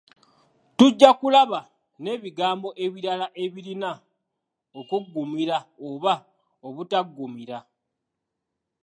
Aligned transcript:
Tujja 0.77 1.09
kulaba 1.19 1.59
n’ebigambo 2.01 2.69
ebirala 2.85 3.27
ebirina 3.43 3.91
okuggumira 4.79 5.57
oba 5.89 6.13
obutaggumira. 6.67 7.57